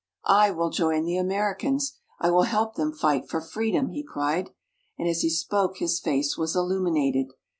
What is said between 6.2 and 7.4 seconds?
was illuminated.